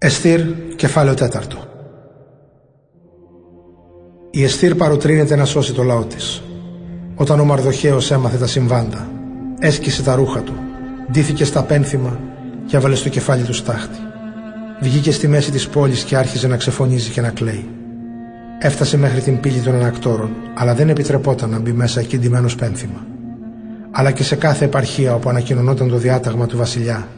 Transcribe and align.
Εστήρ, 0.00 0.40
κεφάλαιο 0.76 1.14
τέταρτο. 1.14 1.56
Η 4.30 4.44
Εστήρ 4.44 4.74
παροτρύνεται 4.74 5.36
να 5.36 5.44
σώσει 5.44 5.72
το 5.72 5.82
λαό 5.82 6.04
της. 6.04 6.42
Όταν 7.14 7.40
ο 7.40 7.44
Μαρδοχέος 7.44 8.10
έμαθε 8.10 8.36
τα 8.36 8.46
συμβάντα, 8.46 9.10
έσκησε 9.58 10.02
τα 10.02 10.14
ρούχα 10.14 10.40
του, 10.40 10.54
ντύθηκε 11.10 11.44
στα 11.44 11.62
πένθυμα 11.62 12.20
και 12.66 12.76
έβαλε 12.76 12.94
στο 12.94 13.08
κεφάλι 13.08 13.42
του 13.42 13.52
στάχτη. 13.52 13.98
Βγήκε 14.80 15.12
στη 15.12 15.28
μέση 15.28 15.50
της 15.50 15.68
πόλης 15.68 16.02
και 16.02 16.16
άρχιζε 16.16 16.46
να 16.46 16.56
ξεφωνίζει 16.56 17.10
και 17.10 17.20
να 17.20 17.30
κλαίει. 17.30 17.68
Έφτασε 18.58 18.96
μέχρι 18.96 19.20
την 19.20 19.40
πύλη 19.40 19.60
των 19.60 19.74
ανακτόρων, 19.74 20.30
αλλά 20.54 20.74
δεν 20.74 20.88
επιτρεπόταν 20.88 21.50
να 21.50 21.58
μπει 21.58 21.72
μέσα 21.72 22.00
εκεί 22.00 22.18
ντυμένος 22.18 22.54
πένθυμα. 22.54 23.06
Αλλά 23.90 24.10
και 24.10 24.22
σε 24.22 24.36
κάθε 24.36 24.64
επαρχία 24.64 25.14
όπου 25.14 25.28
ανακοινωνόταν 25.28 25.88
το 25.88 25.96
διάταγμα 25.96 26.46
του 26.46 26.56
βασιλιά 26.56 27.08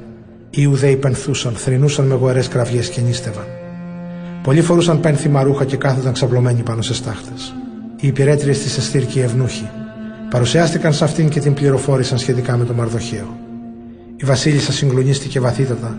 οι 0.51 0.59
Ιουδαίοι 0.63 0.97
πενθούσαν, 0.97 1.53
θρυνούσαν 1.53 2.07
με 2.07 2.15
γοερές 2.15 2.49
κραυγές 2.49 2.89
και 2.89 3.01
νίστευαν. 3.01 3.45
Πολλοί 4.43 4.61
φορούσαν 4.61 5.01
πένθυμα 5.01 5.43
ρούχα 5.43 5.65
και 5.65 5.77
κάθονταν 5.77 6.13
ξαπλωμένοι 6.13 6.63
πάνω 6.63 6.83
σε 6.83 6.95
στάχτες. 6.95 7.55
Οι 8.01 8.07
υπηρέτριες 8.07 8.59
της 8.59 8.77
Εστήρ 8.79 9.07
και 9.07 9.19
οι 9.19 9.23
ευνούχοι 9.23 9.69
παρουσιάστηκαν 10.31 10.93
σε 10.93 11.05
αυτήν 11.05 11.29
και 11.29 11.41
την 11.41 11.55
πληροφόρησαν 11.55 12.19
σχετικά 12.19 12.57
με 12.57 12.65
τον 12.65 12.77
Μαρδοχαίο. 12.77 13.39
Η 14.17 14.25
Βασίλισσα 14.25 14.73
συγκλονίστηκε 14.73 15.41
βαθύτατα 15.41 15.99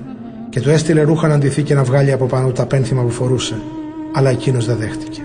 και 0.50 0.62
του 0.62 0.70
έστειλε 0.70 1.02
ρούχα 1.02 1.28
να 1.28 1.34
αντιθεί 1.34 1.64
και 1.64 1.74
να 1.74 1.84
βγάλει 1.84 2.12
από 2.12 2.26
πάνω 2.26 2.52
τα 2.52 2.66
πένθυμα 2.66 3.02
που 3.02 3.10
φορούσε, 3.10 3.56
αλλά 4.14 4.30
εκείνος 4.30 4.66
δεν 4.66 4.78
δέχτηκε. 4.78 5.22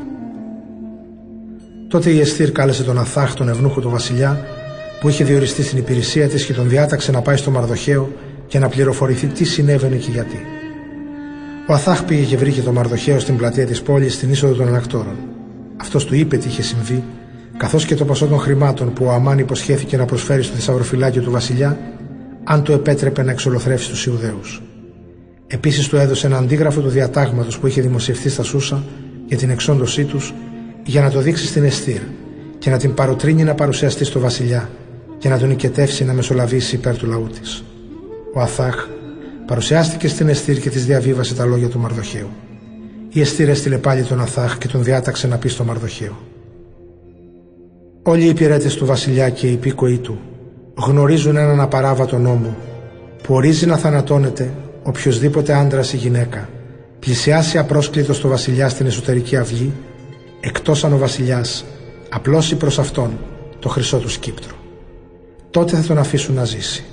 Τότε 1.88 2.10
η 2.10 2.20
Εστήρ 2.20 2.52
κάλεσε 2.52 2.82
τον 2.82 2.98
Αθάχ, 2.98 3.34
τον 3.34 3.48
ευνούχο 3.48 3.80
του 3.80 3.90
Βασιλιά, 3.90 4.46
που 5.01 5.09
είχε 5.09 5.24
διοριστεί 5.24 5.62
στην 5.62 5.79
υπηρεσία 5.79 6.29
της 6.29 6.45
και 6.45 6.52
τον 6.52 6.68
διάταξε 6.68 7.10
να 7.10 7.20
πάει 7.20 7.37
στο 7.37 7.51
Μαρδοχαίο 7.51 8.12
και 8.46 8.59
να 8.59 8.68
πληροφορηθεί 8.68 9.27
τι 9.27 9.45
συνέβαινε 9.45 9.96
και 9.96 10.10
γιατί. 10.10 10.41
Ο 11.68 11.73
Αθάχ 11.73 12.04
πήγε 12.04 12.24
και 12.24 12.37
βρήκε 12.37 12.60
τον 12.60 12.74
Μαρδοχαίο 12.74 13.18
στην 13.18 13.37
πλατεία 13.37 13.66
της 13.66 13.82
πόλης 13.82 14.14
στην 14.14 14.30
είσοδο 14.30 14.54
των 14.54 14.68
ανακτόρων. 14.68 15.16
Αυτός 15.76 16.04
του 16.04 16.15
είπε 16.15 16.37
τι 16.37 16.48
είχε 16.48 16.62
συμβεί, 16.62 17.04
καθώς 17.56 17.84
και 17.84 17.95
το 17.95 18.04
ποσό 18.04 18.26
των 18.26 18.38
χρημάτων 18.38 18.93
που 18.93 19.04
ο 19.04 19.10
Αμάν 19.10 19.38
υποσχέθηκε 19.38 19.96
να 19.96 20.04
προσφέρει 20.04 20.43
στο 20.43 20.54
θησαυροφυλάκιο 20.54 21.23
του 21.23 21.30
Βασιλιά, 21.30 21.79
αν 22.45 22.62
το 22.62 22.73
επέτρεπε 22.73 23.23
να 23.23 23.30
εξολοθρεύσει 23.30 23.90
τους 23.90 24.06
Ιουδαίους. 24.06 24.62
Επίσης 25.46 25.88
του 25.88 25.96
έδωσε 25.96 26.26
ένα 26.26 26.37
αντίγραφο 26.37 26.80
του 26.80 26.88
διατάγματος 26.88 27.59
που 27.59 27.66
είχε 27.66 27.80
δημοσιευτεί 27.80 28.28
στα 28.28 28.43
Σούσα 28.43 28.84
για 29.26 29.37
την 29.37 29.51
εξόντωσή 29.51 30.04
τους, 30.04 30.34
για 30.84 31.02
να 31.02 31.10
το 31.10 31.21
δείξει 31.21 31.46
στην 31.46 31.65
Εστήρ 31.65 32.01
και 32.59 32.71
να 32.71 32.78
την 32.78 32.95
παροτρύνει 32.95 33.45
να 33.45 33.54
παρουσιαστεί 33.54 34.04
στο 34.04 34.21
Βασιλιά 34.21 34.71
και 35.18 35.28
να 35.28 35.38
τον 35.38 35.51
οικετεύσει 35.51 36.04
να 36.04 36.12
μεσολαβήσει 36.12 36.74
υπέρ 36.74 36.96
του 36.96 37.06
λαού 37.06 37.26
της. 37.40 37.65
Ο 38.37 38.40
Αθάχ 38.40 38.88
παρουσιάστηκε 39.46 40.09
στην 40.09 40.29
Εστήρ 40.29 40.60
και 40.60 40.70
της 40.70 40.87
διαβίβασε 40.87 41.34
τα 41.34 41.45
λόγια 41.45 41.68
του 41.68 41.79
Μαρδοχαίου. 41.79 42.29
Η 43.09 43.20
Εστήρ 43.20 43.48
έστειλε 43.48 43.78
πάλι 43.78 44.02
τον 44.02 44.20
Αθάχ 44.20 44.59
και 44.59 44.68
τον 44.68 44.82
διάταξε 44.82 45.26
να 45.26 45.38
πει 45.38 45.48
στο 45.48 45.65
Μαρδοχαίο. 45.65 46.16
Όλοι 48.02 48.24
οι 48.24 48.28
υπηρέτες 48.28 48.74
του 48.74 48.87
βασιλιά 48.87 49.30
και 49.30 49.46
οι 49.46 49.52
υπήκοοι 49.52 49.98
του 49.98 50.18
γνωρίζουν 50.74 51.37
έναν 51.37 51.60
απαράβατο 51.60 52.18
νόμο 52.18 52.56
που 53.23 53.34
ορίζει 53.34 53.66
να 53.66 53.76
θανατώνεται 53.76 54.54
οποιοδήποτε 54.82 55.52
άντρας 55.52 55.93
ή 55.93 55.96
γυναίκα 55.96 56.48
πλησιάσει 56.98 57.59
απρόσκλητος 57.59 58.16
στο 58.16 58.28
βασιλιά 58.28 58.68
στην 58.68 58.87
εσωτερική 58.87 59.37
αυλή, 59.37 59.73
εκτός 60.40 60.84
αν 60.84 60.93
ο 60.93 60.98
βασιλιάς 60.98 61.65
απλώσει 62.09 62.56
προς 62.56 62.78
αυτόν 62.78 63.18
το 63.59 63.68
χρυσό 63.68 63.98
του 63.98 64.10
σκύπτρο. 64.10 64.54
Τότε 65.50 65.76
θα 65.76 65.82
τον 65.82 65.98
αφήσουν 65.98 66.34
να 66.34 66.44
ζήσει. 66.44 66.84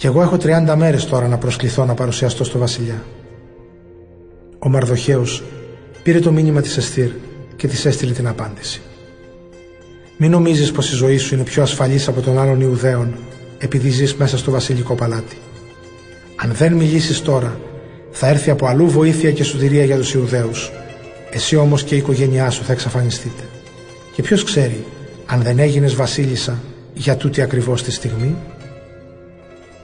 Κι 0.00 0.06
εγώ 0.06 0.22
έχω 0.22 0.36
30 0.42 0.74
μέρες 0.76 1.04
τώρα 1.04 1.28
να 1.28 1.38
προσκληθώ 1.38 1.84
να 1.84 1.94
παρουσιαστώ 1.94 2.44
στο 2.44 2.58
βασιλιά. 2.58 3.04
Ο 4.58 4.68
Μαρδοχέος 4.68 5.42
πήρε 6.02 6.18
το 6.18 6.32
μήνυμα 6.32 6.60
της 6.60 6.76
Εστήρ 6.76 7.10
και 7.56 7.68
της 7.68 7.84
έστειλε 7.84 8.12
την 8.12 8.26
απάντηση. 8.26 8.80
Μην 10.16 10.30
νομίζεις 10.30 10.72
πως 10.72 10.92
η 10.92 10.94
ζωή 10.94 11.16
σου 11.16 11.34
είναι 11.34 11.44
πιο 11.44 11.62
ασφαλής 11.62 12.08
από 12.08 12.20
τον 12.20 12.38
άλλον 12.38 12.60
Ιουδαίων 12.60 13.14
επειδή 13.58 13.88
ζεις 13.88 14.14
μέσα 14.14 14.38
στο 14.38 14.50
βασιλικό 14.50 14.94
παλάτι. 14.94 15.36
Αν 16.36 16.52
δεν 16.52 16.72
μιλήσεις 16.72 17.22
τώρα, 17.22 17.60
θα 18.10 18.26
έρθει 18.26 18.50
από 18.50 18.66
αλλού 18.66 18.88
βοήθεια 18.88 19.32
και 19.32 19.44
σωτηρία 19.44 19.84
για 19.84 19.96
τους 19.96 20.14
Ιουδαίους. 20.14 20.72
Εσύ 21.30 21.56
όμως 21.56 21.82
και 21.82 21.94
η 21.94 21.98
οικογένειά 21.98 22.50
σου 22.50 22.64
θα 22.64 22.72
εξαφανιστείτε. 22.72 23.42
Και 24.14 24.22
ποιος 24.22 24.44
ξέρει, 24.44 24.84
αν 25.26 25.42
δεν 25.42 25.58
έγινες 25.58 25.94
βασίλισσα 25.94 26.58
για 26.94 27.16
τούτη 27.16 27.42
ακριβώς 27.42 27.82
τη 27.82 27.90
στιγμή, 27.90 28.36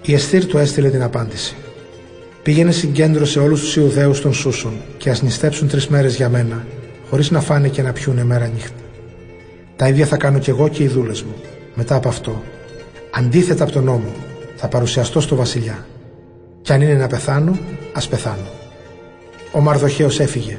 η 0.07 0.15
Εστήρ 0.15 0.47
του 0.47 0.59
έστειλε 0.59 0.91
την 0.91 1.03
απάντηση. 1.03 1.57
Πήγαινε 2.43 2.71
συγκέντρωσε 2.71 3.39
όλους 3.39 3.61
τους 3.61 3.77
Ιουδαίους 3.77 4.21
των 4.21 4.33
Σούσων 4.33 4.73
και 4.97 5.11
ας 5.11 5.23
νηστέψουν 5.23 5.69
τρεις 5.69 5.89
μέρες 5.89 6.17
για 6.17 6.29
μένα, 6.29 6.67
χωρίς 7.11 7.31
να 7.31 7.41
φάνε 7.41 7.69
και 7.69 7.83
να 7.83 7.93
πιούνε 7.93 8.25
μέρα 8.25 8.47
νύχτα. 8.47 8.81
Τα 9.77 9.89
ίδια 9.89 10.07
θα 10.07 10.17
κάνω 10.17 10.39
κι 10.39 10.51
εγώ 10.51 10.69
και 10.69 10.83
οι 10.83 10.87
δούλες 10.87 11.23
μου. 11.23 11.35
Μετά 11.75 11.95
από 11.95 12.09
αυτό, 12.09 12.43
αντίθετα 13.11 13.65
από 13.65 13.73
τον 13.73 13.85
νόμο, 13.85 14.13
θα 14.57 14.69
παρουσιαστώ 14.69 15.21
στο 15.21 15.37
βασιλιά. 15.37 15.87
Κι 16.63 16.73
αν 16.73 16.81
είναι 16.81 16.95
να 16.95 17.07
πεθάνω, 17.07 17.59
ας 17.93 18.09
πεθάνω. 18.09 18.51
Ο 19.53 19.61
Μαρδοχαίος 19.61 20.21
έφυγε 20.21 20.59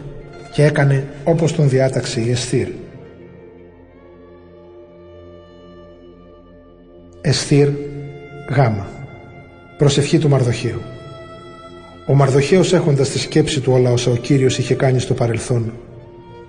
και 0.53 0.63
έκανε 0.63 1.07
όπως 1.23 1.53
τον 1.53 1.69
διάταξε 1.69 2.21
η 2.21 2.31
Εστήρ. 2.31 2.67
Εστήρ 7.21 7.69
Γάμα 8.49 8.96
Προσευχή 9.77 10.17
του 10.17 10.29
Μαρδοχαίου. 10.29 10.81
Ο 12.05 12.13
Μαρδοχαίος 12.13 12.73
έχοντας 12.73 13.09
τη 13.09 13.19
σκέψη 13.19 13.59
του 13.61 13.71
όλα 13.73 13.91
όσα 13.91 14.11
ο 14.11 14.15
Κύριος 14.15 14.57
είχε 14.57 14.73
κάνει 14.73 14.99
στο 14.99 15.13
παρελθόν, 15.13 15.73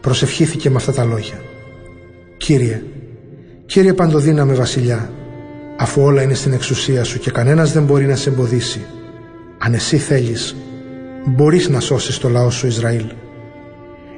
προσευχήθηκε 0.00 0.70
με 0.70 0.76
αυτά 0.76 0.92
τα 0.92 1.04
λόγια. 1.04 1.40
Κύριε, 2.36 2.82
Κύριε 3.66 3.92
Παντοδύναμε 3.92 4.54
Βασιλιά, 4.54 5.10
αφού 5.78 6.02
όλα 6.02 6.22
είναι 6.22 6.34
στην 6.34 6.52
εξουσία 6.52 7.04
σου 7.04 7.18
και 7.18 7.30
κανένας 7.30 7.72
δεν 7.72 7.84
μπορεί 7.84 8.06
να 8.06 8.16
σε 8.16 8.28
εμποδίσει, 8.28 8.80
αν 9.58 9.74
εσύ 9.74 9.96
θέλεις, 9.96 10.56
μπορείς 11.26 11.68
να 11.68 11.80
σώσεις 11.80 12.18
το 12.18 12.28
λαό 12.28 12.50
σου 12.50 12.66
Ισραήλ. 12.66 13.04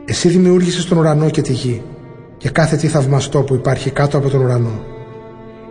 Εσύ 0.04 0.28
δημιούργησες 0.28 0.84
τον 0.84 0.98
ουρανό 0.98 1.30
και 1.30 1.42
τη 1.42 1.52
γη 1.52 1.82
και 2.36 2.48
κάθε 2.48 2.76
τι 2.76 2.88
θαυμαστό 2.88 3.42
που 3.42 3.54
υπάρχει 3.54 3.90
κάτω 3.90 4.18
από 4.18 4.28
τον 4.28 4.40
ουρανό. 4.40 4.84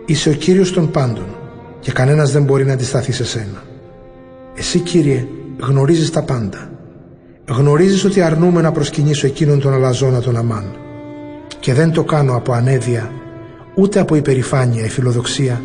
Είσαι 0.06 0.28
ο 0.28 0.32
Κύριος 0.32 0.72
των 0.72 0.90
πάντων 0.90 1.39
και 1.80 1.92
κανένας 1.92 2.32
δεν 2.32 2.42
μπορεί 2.42 2.64
να 2.64 2.72
αντισταθεί 2.72 3.12
σε 3.12 3.24
σένα. 3.24 3.62
Εσύ 4.54 4.78
Κύριε 4.78 5.26
γνωρίζεις 5.60 6.10
τα 6.10 6.22
πάντα. 6.22 6.70
Γνωρίζεις 7.48 8.04
ότι 8.04 8.20
αρνούμε 8.20 8.60
να 8.60 8.72
προσκυνήσω 8.72 9.26
εκείνον 9.26 9.60
τον 9.60 9.72
αλαζόνα 9.72 10.20
τον 10.20 10.36
Αμάν 10.36 10.76
και 11.60 11.74
δεν 11.74 11.92
το 11.92 12.04
κάνω 12.04 12.36
από 12.36 12.52
ανέδεια 12.52 13.12
ούτε 13.74 14.00
από 14.00 14.14
υπερηφάνεια 14.14 14.84
ή 14.84 14.88
φιλοδοξία 14.88 15.62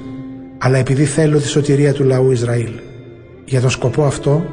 αλλά 0.57 0.77
επειδή 0.77 1.05
θέλω 1.05 1.39
τη 1.39 1.47
σωτηρία 1.47 1.93
του 1.93 2.03
λαού 2.03 2.31
Ισραήλ. 2.31 2.71
Για 3.45 3.61
τον 3.61 3.69
σκοπό 3.69 4.03
αυτό 4.03 4.45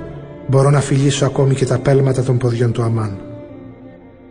μπορώ 0.46 0.70
να 0.70 0.80
φιλήσω 0.80 1.24
ακόμη 1.24 1.54
και 1.54 1.66
τα 1.66 1.78
πέλματα 1.78 2.22
των 2.22 2.38
ποδιών 2.38 2.72
του 2.72 2.82
Αμάν. 2.82 3.18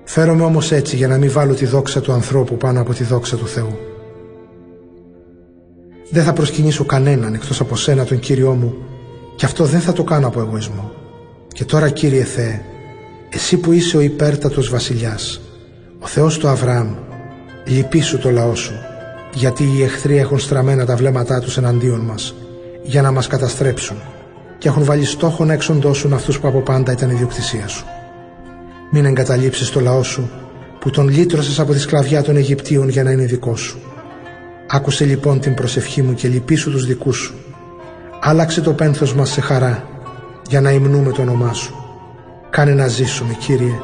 Φέρομαι 0.04 0.44
όμως 0.44 0.72
έτσι 0.72 0.96
για 0.96 1.08
να 1.08 1.18
μην 1.18 1.32
βάλω 1.32 1.54
τη 1.54 1.66
δόξα 1.66 2.02
του 2.02 2.12
ανθρώπου 2.12 2.58
πάνω 2.58 2.82
από 2.82 2.94
τη 2.94 3.04
δόξα 3.04 3.38
του 3.38 3.48
Θεού. 3.48 3.91
Δεν 6.12 6.24
θα 6.24 6.34
προσκυνήσω 6.34 6.86
κανέναν 6.86 7.34
εκτός 7.34 7.60
από 7.60 7.76
σένα 7.76 8.06
τον 8.06 8.20
Κύριό 8.20 8.52
μου 8.52 8.74
και 9.36 9.46
αυτό 9.46 9.66
δεν 9.66 9.80
θα 9.80 9.94
το 9.94 10.04
κάνω 10.04 10.28
από 10.28 10.40
εγωισμό. 10.40 10.92
Και 11.54 11.66
τώρα 11.66 11.90
Κύριε 11.90 12.24
Θεέ, 12.24 12.62
εσύ 13.30 13.58
που 13.58 13.72
είσαι 13.72 13.98
ο 13.98 14.00
υπέρτατος 14.00 14.70
βασιλιάς, 14.70 15.42
ο 16.00 16.08
Θεός 16.08 16.38
του 16.38 16.48
Αβραάμ, 16.48 16.96
λυπήσου 17.66 18.18
το 18.18 18.30
λαό 18.30 18.56
σου, 18.56 18.74
γιατί 19.34 19.64
οι 19.64 19.84
εχθροί 19.84 20.18
έχουν 20.18 20.40
στραμμένα 20.40 20.86
τα 20.86 20.96
βλέμματά 20.96 21.40
τους 21.40 21.58
εναντίον 21.58 22.00
μας, 22.00 22.36
για 22.84 23.02
να 23.02 23.12
μας 23.12 23.28
καταστρέψουν 23.28 23.98
και 24.58 24.68
έχουν 24.68 24.84
βάλει 24.84 25.06
στόχο 25.06 25.46
να 25.46 25.54
εξοντώσουν 25.54 26.14
αυτούς 26.14 26.40
που 26.40 26.48
από 26.48 26.60
πάντα 26.62 26.92
ήταν 26.92 27.10
ιδιοκτησία 27.10 27.68
σου. 27.68 27.86
Μην 28.92 29.06
εγκαταλείψεις 29.06 29.70
το 29.70 29.80
λαό 29.80 30.04
σου, 30.04 30.30
που 30.80 30.90
τον 30.90 31.08
λύτρωσες 31.08 31.60
από 31.60 31.74
τη 31.74 31.80
σκλαβιά 31.80 32.24
των 32.24 32.36
Αιγυπτίων 32.36 32.90
για 32.90 33.04
να 33.04 33.12
είναι 33.12 33.26
δικό 33.26 33.56
σου. 33.56 33.80
Άκουσε 34.74 35.06
λοιπόν 35.06 35.40
την 35.40 35.54
προσευχή 35.54 36.02
μου 36.02 36.14
και 36.14 36.28
λυπήσου 36.28 36.72
τους 36.72 36.86
δικούς 36.86 37.18
σου. 37.18 37.34
Άλλαξε 38.22 38.62
το 38.62 38.74
πένθος 38.74 39.14
μας 39.14 39.30
σε 39.30 39.42
χαρά 39.42 39.88
για 40.50 40.62
να 40.62 40.72
υμνούμε 40.72 41.12
το 41.12 41.22
όνομά 41.22 41.54
σου. 41.54 41.76
Κάνε 42.50 42.74
να 42.74 42.88
ζήσουμε 42.88 43.34
Κύριε 43.34 43.80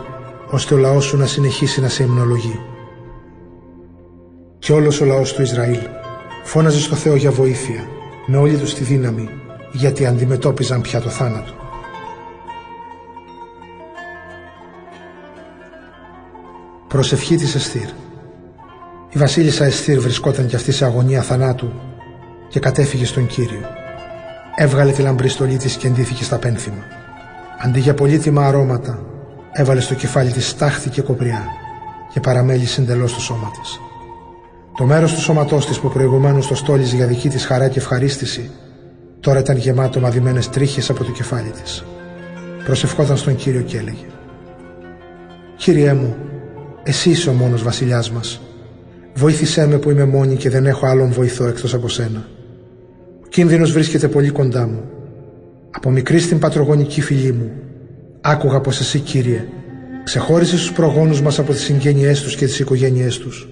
ώστε 0.50 0.74
ο 0.74 0.78
λαός 0.78 1.06
σου 1.06 1.18
να 1.18 1.26
συνεχίσει 1.26 1.82
να 1.82 1.90
σε 1.90 2.04
υμνολογεί. 2.04 2.60
Και 4.60 4.74
όλος 4.74 5.02
ο 5.02 5.06
λαός 5.06 5.34
του 5.34 5.42
Ισραήλ 5.42 5.80
φώναζε 6.44 6.80
στο 6.80 6.96
Θεό 6.96 7.16
για 7.16 7.32
βοήθεια 7.32 7.88
με 8.26 8.38
όλη 8.38 8.58
τους 8.58 8.74
τη 8.74 8.84
δύναμη 8.84 9.30
γιατί 9.72 10.06
αντιμετώπιζαν 10.06 10.82
πια 10.82 11.02
το 11.02 11.10
θάνατο. 11.10 11.54
Προσευχή 16.88 17.36
της 17.36 17.56
Εστήρ 17.56 17.90
η 19.10 19.18
βασίλισσα 19.18 19.66
Εστήρ 19.66 20.00
βρισκόταν 20.00 20.48
κι 20.48 20.56
αυτή 20.56 20.72
σε 20.72 20.86
αγωνία 20.86 21.22
θανάτου 21.22 21.72
και 22.50 22.60
κατέφυγε 22.60 23.06
στον 23.06 23.28
Κύριο. 23.28 23.62
Έβγαλε 24.56 24.92
τη 24.92 25.02
λαμπρή 25.02 25.28
στολή 25.28 25.58
της 25.58 25.76
και 25.76 25.88
εντύθηκε 25.88 26.24
στα 26.24 26.38
πένθυμα. 26.38 26.84
Αντί 27.60 27.80
για 27.80 27.94
πολύτιμα 27.94 28.48
αρώματα, 28.48 29.06
έβαλε 29.52 29.80
στο 29.80 29.94
κεφάλι 29.94 30.32
της 30.32 30.50
στάχτη 30.50 30.90
και 30.90 31.02
κοπριά 31.02 31.46
και 32.14 32.20
παραμέλησε 32.20 32.82
εντελώς 32.82 33.14
το 33.14 33.20
σώμα 33.20 33.52
της. 33.62 33.80
Το 34.78 34.84
μέρος 34.84 35.14
του 35.14 35.22
σώματός 35.22 35.66
της 35.66 35.80
που 35.80 35.90
προηγουμένως 35.90 36.48
το 36.48 36.56
στόλιζε 36.56 36.96
για 36.96 37.08
δική 37.08 37.30
της 37.30 37.46
χαρά 37.46 37.68
και 37.68 37.80
ευχαρίστηση, 37.80 38.50
τώρα 39.20 39.40
ήταν 39.40 39.58
γεμάτο 39.58 40.00
μαδημένες 40.00 40.50
τρίχες 40.50 40.90
από 40.90 41.04
το 41.04 41.12
κεφάλι 41.12 41.50
της. 41.50 41.84
Προσευχόταν 42.64 43.18
στον 43.18 43.36
Κύριο 43.36 43.62
και 43.62 43.78
έλεγε 43.78 44.06
«Κύριέ 45.58 45.94
μου, 45.94 46.16
εσύ 46.84 47.10
είσαι 47.10 47.30
ο 47.30 47.34
μόνος 47.34 47.64
βασιλιάς 47.64 48.12
μας. 48.12 48.42
Βοήθησέ 49.18 49.68
με 49.68 49.78
που 49.78 49.90
είμαι 49.90 50.06
μόνη 50.06 50.36
και 50.36 50.50
δεν 50.50 50.66
έχω 50.66 50.86
άλλον 50.86 51.12
βοηθό 51.12 51.48
εκτός 51.48 51.74
από 51.74 51.90
σένα. 51.90 52.28
Ο 53.24 53.28
κίνδυνος 53.30 53.72
βρίσκεται 53.72 54.08
πολύ 54.08 54.30
κοντά 54.30 54.68
μου. 54.68 54.84
Από 55.72 55.90
μικρή 55.90 56.20
στην 56.20 56.40
πατρογονική 56.40 57.02
φυλή 57.02 57.32
μου, 57.32 57.52
άκουγα 58.22 58.60
πως 58.60 58.80
εσύ, 58.80 59.00
Κύριε, 59.00 59.48
ξεχώρισες 60.04 60.60
τους 60.60 60.72
προγόνους 60.72 61.22
μας 61.22 61.40
από 61.40 61.52
τις 61.52 61.62
συγγένειές 61.62 62.22
τους 62.22 62.36
και 62.36 62.46
τις 62.46 62.60
οικογένειές 62.60 63.18
τους. 63.18 63.50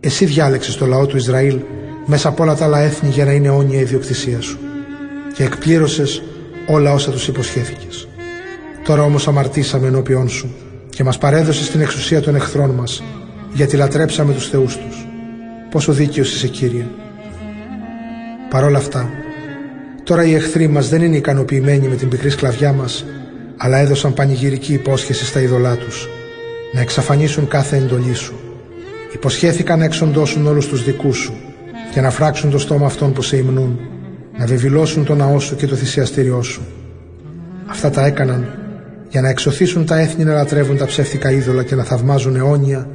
Εσύ 0.00 0.24
διάλεξες 0.24 0.76
το 0.76 0.86
λαό 0.86 1.06
του 1.06 1.16
Ισραήλ 1.16 1.58
μέσα 2.06 2.28
από 2.28 2.42
όλα 2.42 2.54
τα 2.54 2.64
άλλα 2.64 2.78
έθνη 2.78 3.08
για 3.08 3.24
να 3.24 3.32
είναι 3.32 3.48
όνια 3.48 3.78
η 3.78 3.82
ιδιοκτησία 3.82 4.40
σου 4.40 4.58
και 5.34 5.44
εκπλήρωσες 5.44 6.22
όλα 6.66 6.92
όσα 6.92 7.10
τους 7.10 7.28
υποσχέθηκες. 7.28 8.08
Τώρα 8.84 9.02
όμως 9.02 9.28
αμαρτήσαμε 9.28 9.86
ενώπιόν 9.86 10.28
σου 10.28 10.54
και 10.90 11.04
μας 11.04 11.18
παρέδωσες 11.18 11.66
στην 11.66 11.80
εξουσία 11.80 12.20
των 12.20 12.34
εχθρών 12.34 12.70
μας 12.70 13.02
γιατί 13.54 13.76
λατρέψαμε 13.76 14.32
τους 14.32 14.48
θεούς 14.48 14.76
τους. 14.76 15.06
Πόσο 15.70 15.92
δίκαιος 15.92 16.34
είσαι 16.34 16.48
Κύριε. 16.48 16.86
Παρ' 18.50 18.64
όλα 18.64 18.78
αυτά, 18.78 19.10
τώρα 20.04 20.24
οι 20.24 20.34
εχθροί 20.34 20.68
μας 20.68 20.88
δεν 20.88 21.02
είναι 21.02 21.16
ικανοποιημένοι 21.16 21.88
με 21.88 21.94
την 21.94 22.08
πικρή 22.08 22.30
σκλαβιά 22.30 22.72
μας 22.72 23.04
αλλά 23.56 23.78
έδωσαν 23.78 24.14
πανηγυρική 24.14 24.72
υπόσχεση 24.72 25.24
στα 25.24 25.40
είδωλά 25.40 25.76
τους 25.76 26.08
να 26.72 26.80
εξαφανίσουν 26.80 27.48
κάθε 27.48 27.76
εντολή 27.76 28.14
σου. 28.14 28.34
Υποσχέθηκαν 29.14 29.78
να 29.78 29.84
εξοντώσουν 29.84 30.46
όλους 30.46 30.66
τους 30.68 30.84
δικούς 30.84 31.16
σου 31.16 31.34
και 31.92 32.00
να 32.00 32.10
φράξουν 32.10 32.50
το 32.50 32.58
στόμα 32.58 32.86
αυτών 32.86 33.12
που 33.12 33.22
σε 33.22 33.36
υμνούν, 33.36 33.78
να 34.38 34.46
βεβηλώσουν 34.46 35.04
το 35.04 35.14
ναό 35.14 35.40
σου 35.40 35.56
και 35.56 35.66
το 35.66 35.74
θυσιαστήριό 35.74 36.42
σου. 36.42 36.62
Αυτά 37.66 37.90
τα 37.90 38.06
έκαναν 38.06 38.58
για 39.08 39.20
να 39.20 39.28
εξωθήσουν 39.28 39.86
τα 39.86 39.98
έθνη 39.98 40.24
να 40.24 40.32
λατρεύουν 40.32 40.76
τα 40.76 40.86
ψεύτικα 40.86 41.30
είδωλα 41.30 41.62
και 41.62 41.74
να 41.74 41.82
θαυμάζουν 41.84 42.36
αιώνια 42.36 42.88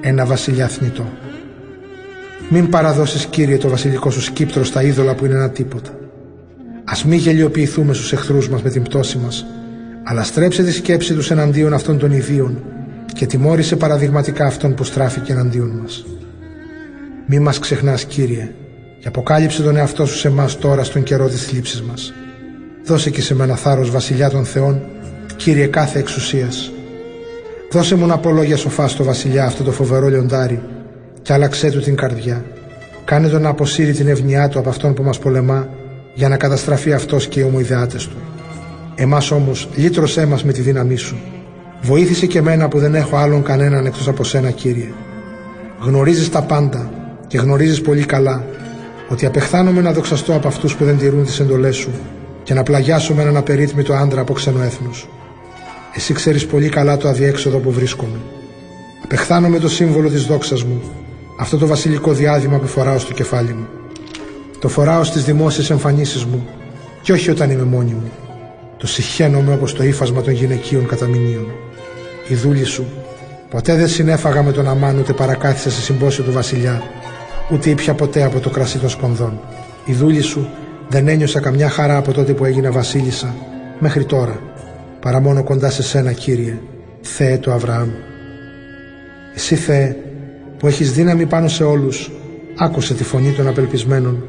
ένα 0.00 0.24
βασιλιά 0.26 0.68
θνητό. 0.68 1.06
Μην 2.50 2.68
παραδώσεις 2.68 3.26
Κύριε 3.26 3.56
το 3.56 3.68
βασιλικό 3.68 4.10
σου 4.10 4.20
σκύπτρο 4.20 4.64
στα 4.64 4.82
είδωλα 4.82 5.14
που 5.14 5.24
είναι 5.24 5.34
ένα 5.34 5.50
τίποτα. 5.50 5.90
Ας 6.84 7.04
μη 7.04 7.16
γελιοποιηθούμε 7.16 7.94
στους 7.94 8.12
εχθρούς 8.12 8.48
μας 8.48 8.62
με 8.62 8.70
την 8.70 8.82
πτώση 8.82 9.18
μας, 9.18 9.46
αλλά 10.02 10.22
στρέψε 10.22 10.62
τη 10.62 10.72
σκέψη 10.72 11.14
τους 11.14 11.30
εναντίον 11.30 11.72
αυτών 11.72 11.98
των 11.98 12.10
ιδίων 12.10 12.62
και 13.12 13.26
τιμώρησε 13.26 13.76
παραδειγματικά 13.76 14.46
αυτόν 14.46 14.74
που 14.74 14.84
στράφηκε 14.84 15.32
εναντίον 15.32 15.68
μας. 15.82 16.06
Μη 17.26 17.38
μας 17.38 17.58
ξεχνάς 17.58 18.04
Κύριε 18.04 18.52
και 19.00 19.08
αποκάλυψε 19.08 19.62
τον 19.62 19.76
εαυτό 19.76 20.06
σου 20.06 20.16
σε 20.16 20.28
εμάς 20.28 20.58
τώρα 20.58 20.84
στον 20.84 21.02
καιρό 21.02 21.28
της 21.28 21.44
θλίψης 21.46 21.82
μας. 21.82 22.12
Δώσε 22.84 23.10
και 23.10 23.22
σε 23.22 23.34
μένα 23.34 23.56
θάρρος 23.56 23.90
βασιλιά 23.90 24.30
των 24.30 24.44
θεών 24.44 24.82
Κύριε 25.36 25.66
κάθε 25.66 25.98
εξουσίας. 25.98 26.70
Δώσε 27.76 27.94
μου 27.94 28.06
να 28.06 28.18
πω 28.18 28.30
λόγια 28.30 28.56
σοφά 28.56 28.88
στο 28.88 29.04
βασιλιά 29.04 29.44
αυτό 29.44 29.62
το 29.62 29.72
φοβερό 29.72 30.08
λιοντάρι 30.08 30.62
και 31.22 31.32
άλλαξέ 31.32 31.70
του 31.70 31.80
την 31.80 31.96
καρδιά. 31.96 32.44
Κάνε 33.04 33.28
τον 33.28 33.42
να 33.42 33.48
αποσύρει 33.48 33.92
την 33.92 34.08
ευνοιά 34.08 34.48
του 34.48 34.58
από 34.58 34.68
αυτόν 34.68 34.94
που 34.94 35.02
μας 35.02 35.18
πολεμά 35.18 35.68
για 36.14 36.28
να 36.28 36.36
καταστραφεί 36.36 36.92
αυτός 36.92 37.26
και 37.26 37.40
οι 37.40 37.42
ομοειδεάτες 37.42 38.06
του. 38.06 38.16
Εμάς 38.94 39.30
όμως 39.30 39.68
λύτρωσέ 39.74 40.26
μας 40.26 40.44
με 40.44 40.52
τη 40.52 40.60
δύναμή 40.60 40.96
σου. 40.96 41.16
Βοήθησε 41.82 42.26
και 42.26 42.42
μένα 42.42 42.68
που 42.68 42.78
δεν 42.78 42.94
έχω 42.94 43.16
άλλον 43.16 43.42
κανέναν 43.42 43.86
εκτός 43.86 44.08
από 44.08 44.24
σένα 44.24 44.50
Κύριε. 44.50 44.92
Γνωρίζεις 45.80 46.30
τα 46.30 46.42
πάντα 46.42 46.90
και 47.26 47.38
γνωρίζεις 47.38 47.80
πολύ 47.80 48.04
καλά 48.04 48.44
ότι 49.08 49.26
απεχθάνομαι 49.26 49.80
να 49.80 49.92
δοξαστώ 49.92 50.34
από 50.34 50.48
αυτούς 50.48 50.76
που 50.76 50.84
δεν 50.84 50.98
τηρούν 50.98 51.24
τις 51.24 51.40
εντολές 51.40 51.76
σου 51.76 51.90
και 52.42 52.54
να 52.54 52.62
πλαγιάσω 52.62 53.14
με 53.14 53.22
έναν 53.22 53.36
απερίθμητο 53.36 53.92
άντρα 53.92 54.20
από 54.20 54.32
ξένο 54.32 54.62
έθνος. 54.62 55.08
Εσύ 55.96 56.12
ξέρεις 56.12 56.46
πολύ 56.46 56.68
καλά 56.68 56.96
το 56.96 57.08
αδιέξοδο 57.08 57.58
που 57.58 57.70
βρίσκομαι. 57.70 58.20
Απεχθάνομαι 59.04 59.58
το 59.58 59.68
σύμβολο 59.68 60.08
της 60.08 60.24
δόξας 60.24 60.62
μου, 60.64 60.82
αυτό 61.38 61.58
το 61.58 61.66
βασιλικό 61.66 62.12
διάδημα 62.12 62.58
που 62.58 62.66
φοράω 62.66 62.98
στο 62.98 63.12
κεφάλι 63.12 63.52
μου. 63.52 63.66
Το 64.58 64.68
φοράω 64.68 65.04
στις 65.04 65.24
δημόσιες 65.24 65.70
εμφανίσεις 65.70 66.24
μου 66.24 66.46
και 67.02 67.12
όχι 67.12 67.30
όταν 67.30 67.50
είμαι 67.50 67.62
μόνη 67.62 67.92
μου. 67.92 68.10
Το 68.76 68.86
συχαίνομαι 68.86 69.52
όπως 69.52 69.74
το 69.74 69.84
ύφασμα 69.84 70.22
των 70.22 70.32
γυναικείων 70.32 70.86
καταμηνίων. 70.86 71.46
Η 72.28 72.34
δούλη 72.34 72.64
σου 72.64 72.86
ποτέ 73.50 73.74
δεν 73.74 73.88
συνέφαγα 73.88 74.42
με 74.42 74.52
τον 74.52 74.68
αμάν 74.68 74.98
ούτε 74.98 75.12
παρακάθισα 75.12 75.70
σε 75.70 75.80
συμπόσιο 75.80 76.24
του 76.24 76.32
βασιλιά, 76.32 76.82
ούτε 77.52 77.70
ήπια 77.70 77.94
ποτέ 77.94 78.22
από 78.22 78.40
το 78.40 78.50
κρασί 78.50 78.78
των 78.78 78.88
σπονδών. 78.88 79.40
Η 79.84 79.92
δούλη 79.92 80.20
σου 80.20 80.48
δεν 80.88 81.08
ένιωσα 81.08 81.40
καμιά 81.40 81.68
χαρά 81.68 81.96
από 81.96 82.12
τότε 82.12 82.32
που 82.32 82.44
έγινα 82.44 82.70
βασίλισσα 82.70 83.34
μέχρι 83.78 84.04
τώρα, 84.04 84.40
παρά 85.06 85.20
μόνο 85.20 85.44
κοντά 85.44 85.70
σε 85.70 85.82
σένα, 85.82 86.12
Κύριε, 86.12 86.58
Θεέ 87.00 87.38
του 87.38 87.52
Αβραάμ. 87.52 87.88
Εσύ, 89.34 89.54
Θεέ, 89.54 89.96
που 90.58 90.66
έχεις 90.66 90.92
δύναμη 90.92 91.26
πάνω 91.26 91.48
σε 91.48 91.64
όλους, 91.64 92.10
άκουσε 92.58 92.94
τη 92.94 93.04
φωνή 93.04 93.32
των 93.32 93.48
απελπισμένων, 93.48 94.24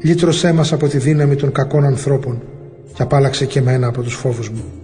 λύτρωσέ 0.00 0.52
μας 0.52 0.72
από 0.72 0.88
τη 0.88 0.98
δύναμη 0.98 1.36
των 1.36 1.52
κακών 1.52 1.84
ανθρώπων 1.84 2.42
και 2.94 3.02
απάλαξε 3.02 3.46
και 3.46 3.60
μένα 3.60 3.86
από 3.86 4.02
τους 4.02 4.14
φόβους 4.14 4.48
μου. 4.50 4.81